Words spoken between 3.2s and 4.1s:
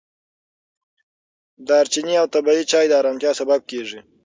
سبب کېږي.